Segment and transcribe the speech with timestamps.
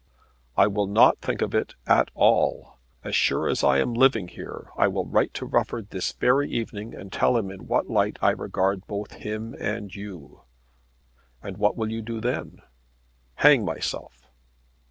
[0.57, 2.79] "I will not think of it at all.
[3.03, 6.95] As sure as I am living here I will write to Rufford this very evening
[6.95, 10.41] and tell him in what light I regard both him and you."
[11.43, 12.63] "And what will you do then?"
[13.35, 14.25] "Hang myself."